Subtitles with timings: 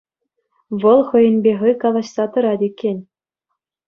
[0.83, 2.97] Вӑл хӑйӗнпе хӑй калаҫса тӑрать иккен.